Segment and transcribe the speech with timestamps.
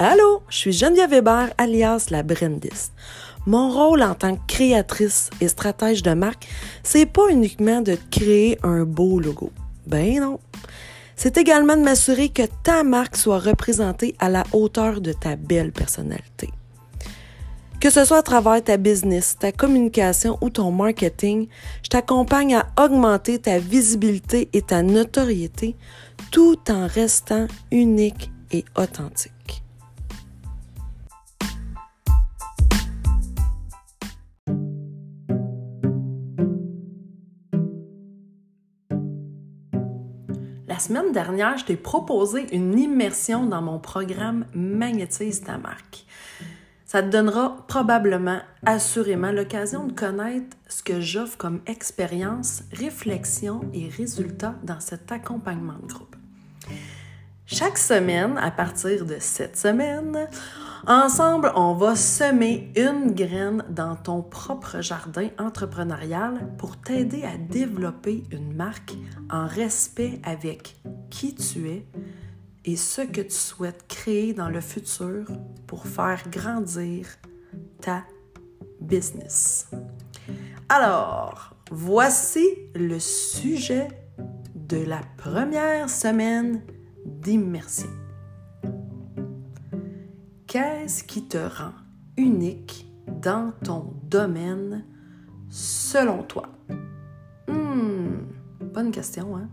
[0.00, 2.92] Allô, je suis Geneviève Weber, alias la Brendis.
[3.46, 6.46] Mon rôle en tant que créatrice et stratège de marque,
[6.84, 9.50] c'est pas uniquement de créer un beau logo.
[9.88, 10.38] Ben non.
[11.16, 15.72] C'est également de m'assurer que ta marque soit représentée à la hauteur de ta belle
[15.72, 16.48] personnalité.
[17.80, 21.48] Que ce soit à travers ta business, ta communication ou ton marketing,
[21.82, 25.74] je t'accompagne à augmenter ta visibilité et ta notoriété
[26.30, 29.64] tout en restant unique et authentique.
[40.78, 46.06] La semaine dernière, je t'ai proposé une immersion dans mon programme Magnétise ta marque.
[46.86, 53.88] Ça te donnera probablement, assurément, l'occasion de connaître ce que j'offre comme expérience, réflexion et
[53.88, 56.14] résultats dans cet accompagnement de groupe.
[57.46, 60.28] Chaque semaine, à partir de cette semaine,
[60.86, 68.24] ensemble, on va semer une graine dans ton propre jardin entrepreneurial pour t'aider à développer
[68.30, 68.94] une marque
[69.30, 70.76] en respect avec
[71.10, 71.86] qui tu es
[72.64, 75.26] et ce que tu souhaites créer dans le futur
[75.66, 77.06] pour faire grandir
[77.80, 78.04] ta
[78.80, 79.70] business.
[80.68, 83.88] Alors, voici le sujet
[84.54, 86.62] de la première semaine
[87.06, 87.88] d'immersion.
[90.48, 91.74] Qu'est-ce qui te rend
[92.16, 94.82] unique dans ton domaine
[95.50, 96.48] selon toi?
[97.48, 98.22] Hmm,
[98.72, 99.50] bonne question, hein?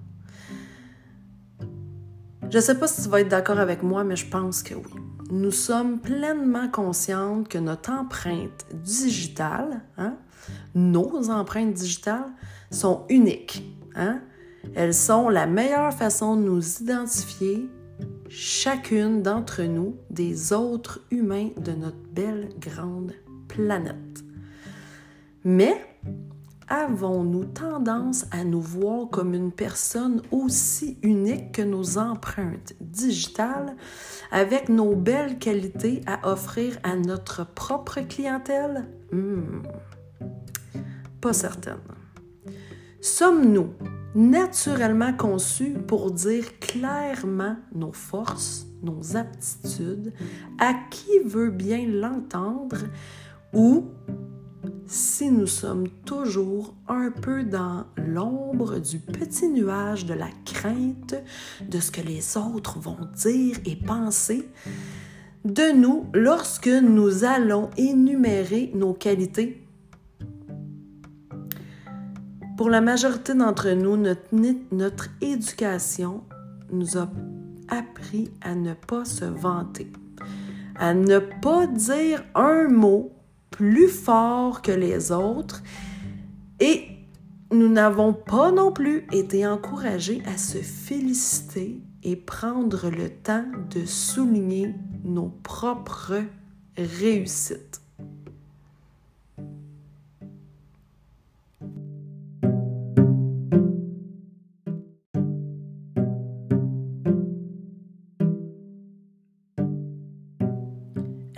[2.49, 4.73] Je ne sais pas si tu vas être d'accord avec moi, mais je pense que
[4.73, 4.93] oui.
[5.31, 10.15] Nous sommes pleinement conscientes que notre empreinte digitale, hein,
[10.75, 12.31] nos empreintes digitales,
[12.71, 13.69] sont uniques.
[13.95, 14.21] Hein?
[14.75, 17.69] Elles sont la meilleure façon de nous identifier,
[18.37, 23.13] chacune d'entre nous, des autres humains de notre belle grande
[23.47, 23.95] planète.
[25.45, 25.81] Mais
[26.67, 33.77] avons-nous tendance à nous voir comme une personne aussi unique que nos empreintes digitales,
[34.31, 38.89] avec nos belles qualités à offrir à notre propre clientèle?
[39.13, 39.61] Hmm,
[41.21, 41.79] pas certaine.
[42.99, 43.69] Sommes-nous
[44.15, 50.13] naturellement conçus pour dire clairement nos forces, nos aptitudes,
[50.59, 52.77] à qui veut bien l'entendre
[53.53, 53.89] ou
[54.87, 61.15] si nous sommes toujours un peu dans l'ombre du petit nuage de la crainte
[61.67, 64.47] de ce que les autres vont dire et penser
[65.43, 69.64] de nous lorsque nous allons énumérer nos qualités.
[72.57, 76.23] Pour la majorité d'entre nous, notre, éducation
[76.71, 77.09] nous a
[77.67, 79.91] appris à ne pas se vanter,
[80.75, 83.11] à ne pas dire un mot
[83.51, 85.63] plus fort que les autres
[86.61, 86.87] et
[87.51, 93.85] nous n'avons pas non plus été encouragés à se féliciter et prendre le temps de
[93.85, 94.73] souligner
[95.03, 96.23] nos propres
[96.77, 97.81] réussites.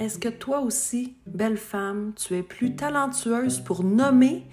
[0.07, 4.45] Est-ce que toi aussi, belle femme, tu es plus talentueuse pour nommer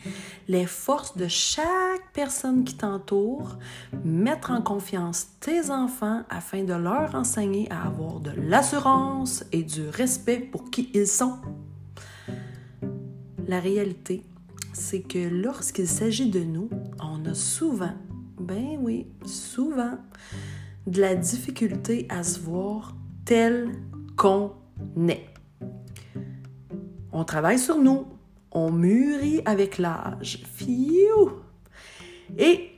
[0.49, 3.57] les forces de chaque personne qui t'entoure,
[4.05, 9.89] mettre en confiance tes enfants afin de leur enseigner à avoir de l'assurance et du
[9.89, 11.37] respect pour qui ils sont?
[13.47, 14.25] La réalité,
[14.73, 16.69] c'est que lorsqu'il s'agit de nous,
[17.01, 17.95] on a souvent,
[18.41, 19.99] ben oui, souvent,
[20.89, 23.71] de la difficulté à se voir tel
[24.17, 24.51] qu'on
[25.07, 25.34] est.
[27.15, 28.07] On travaille sur nous.
[28.51, 30.43] On mûrit avec l'âge.
[30.53, 31.31] Fiou!
[32.37, 32.71] Et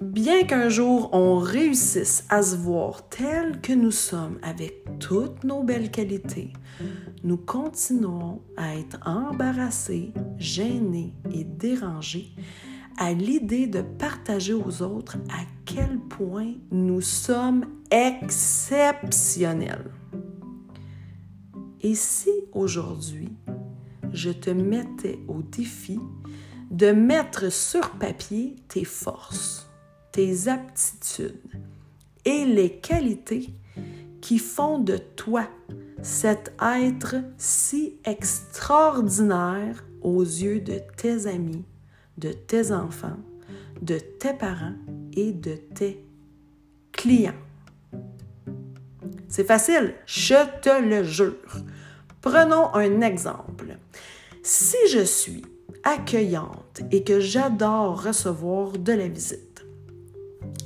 [0.00, 5.64] bien qu'un jour on réussisse à se voir tel que nous sommes avec toutes nos
[5.64, 6.52] belles qualités,
[7.24, 12.30] nous continuons à être embarrassés, gênés et dérangés
[12.96, 19.90] à l'idée de partager aux autres à quel point nous sommes exceptionnels.
[21.82, 23.30] Et si aujourd'hui,
[24.12, 25.98] je te mettais au défi
[26.70, 29.68] de mettre sur papier tes forces,
[30.12, 31.40] tes aptitudes
[32.24, 33.50] et les qualités
[34.20, 35.48] qui font de toi
[36.02, 41.64] cet être si extraordinaire aux yeux de tes amis,
[42.18, 43.18] de tes enfants,
[43.82, 44.76] de tes parents
[45.12, 46.04] et de tes
[46.92, 47.32] clients.
[49.28, 51.64] C'est facile, je te le jure.
[52.20, 53.78] Prenons un exemple.
[54.42, 55.42] Si je suis
[55.84, 59.64] accueillante et que j'adore recevoir de la visite,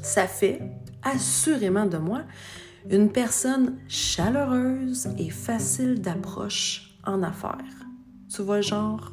[0.03, 0.61] ça fait
[1.03, 2.23] assurément de moi
[2.91, 7.87] une personne chaleureuse et facile d'approche en affaires.
[8.35, 9.12] Tu vois genre?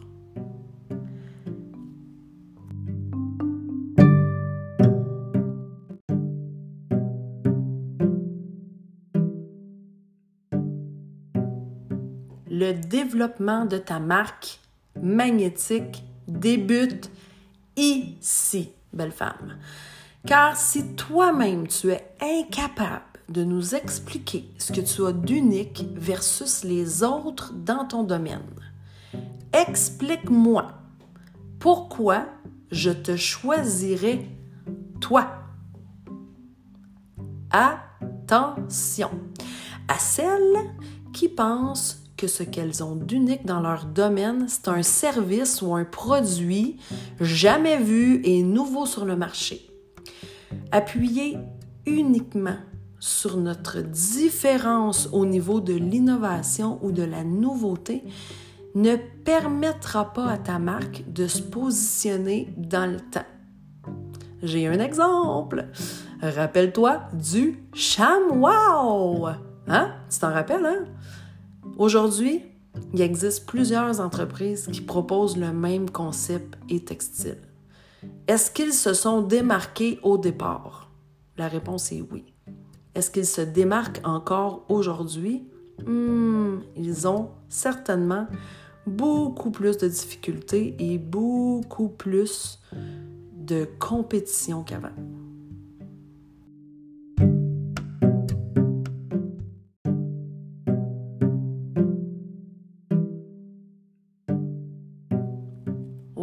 [12.53, 14.59] Le développement de ta marque
[15.01, 17.09] magnétique débute
[17.77, 19.57] ici, belle femme.
[20.27, 26.65] Car si toi-même tu es incapable de nous expliquer ce que tu as d'unique versus
[26.65, 28.42] les autres dans ton domaine,
[29.53, 30.74] explique-moi
[31.57, 32.25] pourquoi
[32.69, 34.27] je te choisirais
[35.00, 35.25] toi.
[37.50, 39.12] Attention
[39.88, 40.75] à celles
[41.13, 45.85] qui pensent que ce qu'elles ont d'unique dans leur domaine, c'est un service ou un
[45.85, 46.77] produit
[47.19, 49.68] jamais vu et nouveau sur le marché.
[50.71, 51.39] Appuyez
[51.88, 52.57] uniquement
[53.00, 58.03] sur notre différence au niveau de l'innovation ou de la nouveauté
[58.75, 63.25] ne permettra pas à ta marque de se positionner dans le temps.
[64.44, 65.65] J'ai un exemple.
[66.21, 67.63] Rappelle-toi du
[68.31, 69.27] wow!
[69.67, 69.95] Hein?
[70.12, 70.85] Tu t'en rappelles, hein?
[71.77, 72.41] Aujourd'hui,
[72.94, 77.38] il existe plusieurs entreprises qui proposent le même concept et textile.
[78.27, 80.89] Est-ce qu'ils se sont démarqués au départ?
[81.38, 82.25] La réponse est oui.
[82.95, 85.44] Est-ce qu'ils se démarquent encore aujourd'hui?
[85.85, 88.27] Hmm, ils ont certainement
[88.85, 92.59] beaucoup plus de difficultés et beaucoup plus
[93.38, 94.89] de compétition qu'avant.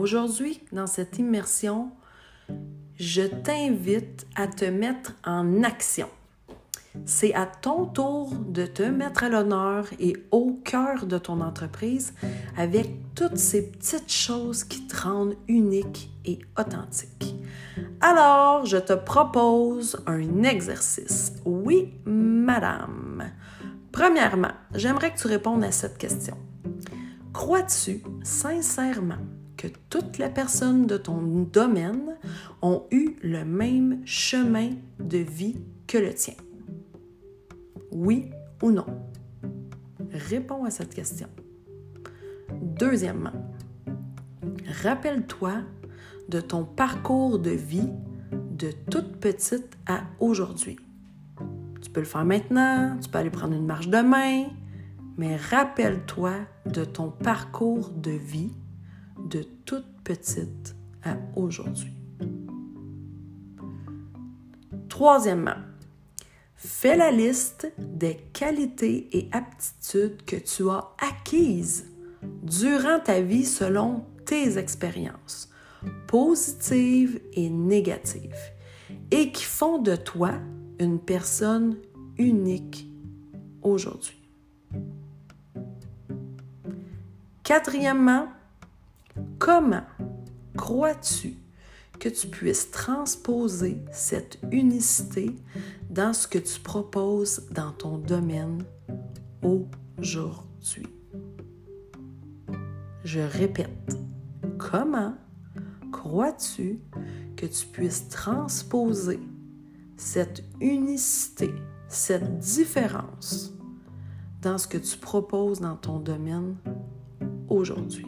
[0.09, 1.91] Aujourd'hui, dans cette immersion,
[2.99, 6.09] je t'invite à te mettre en action.
[7.05, 12.15] C'est à ton tour de te mettre à l'honneur et au cœur de ton entreprise
[12.57, 17.37] avec toutes ces petites choses qui te rendent unique et authentique.
[18.01, 21.35] Alors, je te propose un exercice.
[21.45, 23.25] Oui, madame.
[23.93, 26.39] Premièrement, j'aimerais que tu répondes à cette question.
[27.35, 29.19] Crois-tu sincèrement
[29.59, 31.21] que toutes les personnes de ton
[31.53, 32.17] domaine
[32.63, 34.71] ont eu le même chemin
[35.01, 35.57] de vie
[35.87, 36.35] que le tien?
[37.91, 38.31] Oui
[38.63, 38.87] ou non?
[40.13, 41.29] Réponds à cette question.
[42.53, 43.33] Deuxièmement,
[44.83, 45.55] rappelle-toi
[46.29, 47.91] de ton parcours de vie
[48.53, 50.79] de toute petite à aujourd'hui.
[51.83, 54.45] Tu peux le faire maintenant, tu peux aller prendre une marche demain,
[55.17, 56.35] mais rappelle-toi
[56.67, 58.53] de ton parcours de vie
[59.27, 60.75] de toute petite
[61.05, 61.93] à aujourd'hui.
[64.89, 65.57] Troisièmement,
[66.57, 71.87] fais la liste des qualités et aptitudes que tu as acquises
[72.43, 75.51] durant ta vie selon tes expériences,
[76.07, 78.35] positives et négatives,
[79.11, 80.33] et qui font de toi
[80.81, 81.77] une personne
[82.19, 82.89] unique
[83.63, 84.19] aujourd'hui.
[87.45, 88.29] Quatrièmement,
[89.39, 89.85] Comment
[90.57, 91.37] crois-tu
[91.99, 95.35] que tu puisses transposer cette unicité
[95.91, 98.65] dans ce que tu proposes dans ton domaine
[99.43, 100.87] aujourd'hui?
[103.05, 103.97] Je répète,
[104.59, 105.15] comment
[105.93, 106.81] crois-tu
[107.37, 109.21] que tu puisses transposer
[109.97, 111.53] cette unicité,
[111.89, 113.53] cette différence
[114.43, 116.57] dans ce que tu proposes dans ton domaine
[117.49, 118.07] aujourd'hui?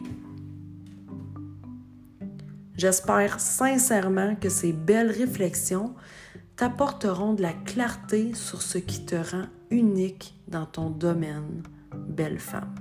[2.81, 5.93] J'espère sincèrement que ces belles réflexions
[6.55, 11.61] t'apporteront de la clarté sur ce qui te rend unique dans ton domaine,
[11.93, 12.73] belle femme.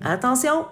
[0.00, 0.66] Attention,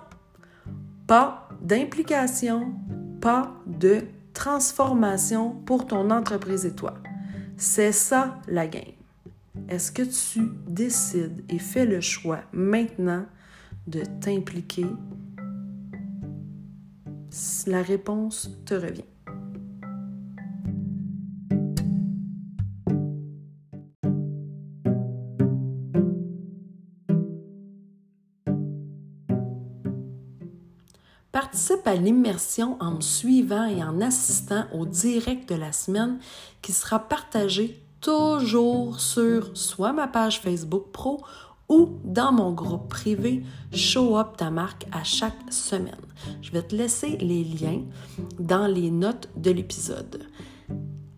[1.07, 2.75] pas d'implication,
[3.21, 4.01] pas de
[4.33, 6.95] transformation pour ton entreprise et toi.
[7.57, 8.97] C'est ça la game.
[9.69, 13.25] Est-ce que tu décides et fais le choix maintenant
[13.87, 14.87] de t'impliquer
[17.67, 19.05] la réponse te revient.
[31.33, 36.19] Participe à l'immersion en me suivant et en assistant au direct de la semaine
[36.63, 41.25] qui sera partagé toujours sur soit ma page Facebook Pro
[41.69, 43.43] ou dans mon groupe privé
[43.73, 45.95] Show Up ta marque à chaque semaine.
[46.43, 47.83] Je vais te laisser les liens
[48.39, 50.25] dans les notes de l'épisode.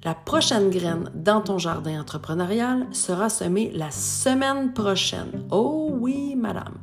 [0.05, 5.49] La prochaine graine dans ton jardin entrepreneurial sera semée la semaine prochaine.
[5.51, 6.79] Oh oui, madame.